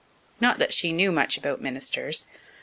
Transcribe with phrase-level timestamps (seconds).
[0.39, 2.25] Not that she knew much about ministers.